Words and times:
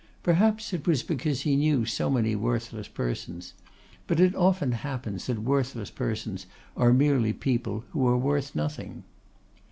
Perhaps 0.23 0.73
it 0.73 0.87
was 0.87 1.03
because 1.03 1.41
he 1.41 1.55
knew 1.55 1.85
so 1.85 2.09
many 2.09 2.35
worthless 2.35 2.87
persons. 2.87 3.53
But 4.07 4.19
it 4.19 4.33
often 4.33 4.71
happens 4.71 5.27
that 5.27 5.43
worthless 5.43 5.91
persons 5.91 6.47
are 6.75 6.91
merely 6.91 7.33
people 7.33 7.83
who 7.91 8.07
are 8.07 8.17
worth 8.17 8.55
nothing. 8.55 9.03